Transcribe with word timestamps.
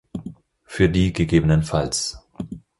Für 0.63 0.89
die 0.89 1.13
ggf. 1.13 1.93